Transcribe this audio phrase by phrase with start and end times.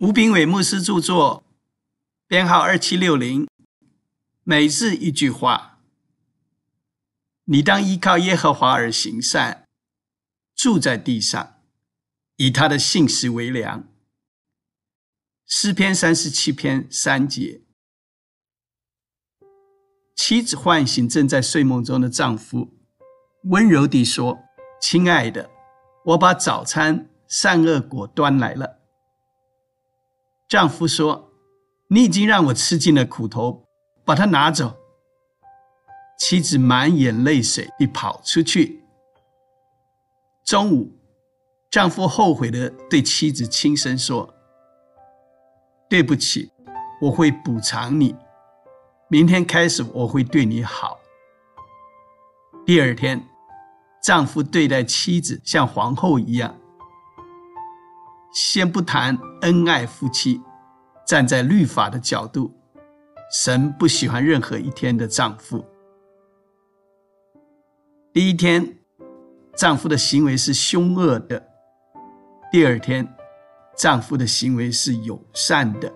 [0.00, 1.44] 吴炳伟牧师著作，
[2.26, 3.46] 编号二七六零。
[4.44, 5.78] 每日一句话：
[7.44, 9.68] 你当依靠耶和华而行善，
[10.54, 11.60] 住在地上，
[12.36, 13.86] 以他的信实为粮。
[15.44, 17.60] 诗篇三十七篇三节。
[20.16, 22.72] 妻子唤醒正在睡梦中的丈夫，
[23.50, 24.38] 温柔地说
[24.80, 25.50] ：“亲爱的，
[26.06, 28.78] 我把早餐善恶果端来了。”
[30.50, 31.30] 丈夫说
[31.86, 33.68] ：“你已经让我吃尽了苦头，
[34.04, 34.74] 把它拿走。”
[36.18, 38.82] 妻子满眼泪水地跑出去。
[40.44, 40.90] 中午，
[41.70, 44.34] 丈夫后悔的对妻子轻声说
[45.88, 46.50] ：“对不起，
[47.02, 48.16] 我会补偿你。”
[49.06, 50.98] 明天开始，我会对你好。
[52.66, 53.24] 第二天，
[54.02, 56.59] 丈夫对待妻子像皇后一样。
[58.32, 60.40] 先不谈恩爱夫妻，
[61.06, 62.54] 站在律法的角度，
[63.32, 65.64] 神不喜欢任何一天的丈夫。
[68.12, 68.78] 第一天，
[69.56, 71.42] 丈夫的行为是凶恶的；
[72.52, 73.12] 第二天，
[73.76, 75.92] 丈夫的行为是友善的。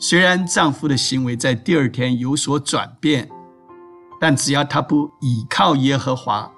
[0.00, 3.28] 虽然丈夫的行为在第二天有所转变，
[4.20, 6.52] 但只要他不倚靠耶和华，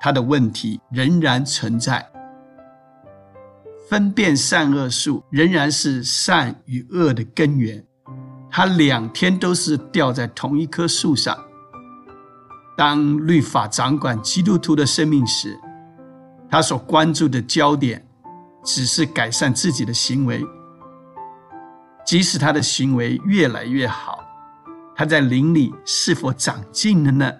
[0.00, 2.10] 他的问题仍然存在。
[3.90, 7.84] 分辨善恶树仍然是善与恶的根源，
[8.48, 11.36] 他两天都是吊在同一棵树上。
[12.76, 15.58] 当律法掌管基督徒的生命时，
[16.48, 18.06] 他所关注的焦点
[18.62, 20.46] 只是改善自己的行为。
[22.06, 24.20] 即使他的行为越来越好，
[24.94, 27.32] 他在灵里是否长进了呢？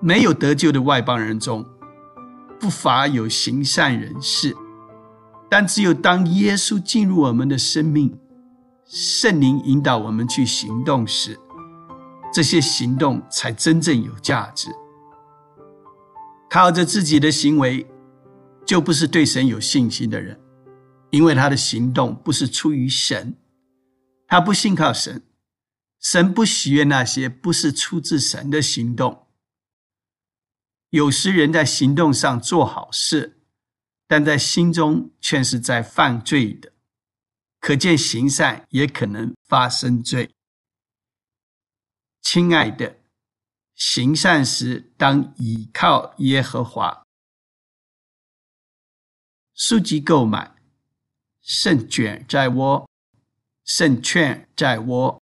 [0.00, 1.64] 没有得救的外邦人中，
[2.62, 4.56] 不乏有行善人士，
[5.50, 8.16] 但只有当耶稣进入我们的生命，
[8.86, 11.36] 圣灵引导我们去行动时，
[12.32, 14.68] 这些行动才真正有价值。
[16.48, 17.84] 靠着自己的行为，
[18.64, 20.38] 就不是对神有信心的人。
[21.10, 23.34] 因为他的行动不是出于神，
[24.28, 25.20] 他不信靠神，
[26.00, 29.26] 神不喜悦那些不是出自神的行动。
[30.92, 33.40] 有时人在行动上做好事，
[34.06, 36.70] 但在心中却是在犯罪的，
[37.60, 40.30] 可见行善也可能发生罪。
[42.20, 42.98] 亲爱的，
[43.74, 47.02] 行善时当倚靠耶和华。
[49.54, 50.54] 书籍购买。
[51.40, 52.86] 胜券在握，
[53.64, 55.21] 胜券在握。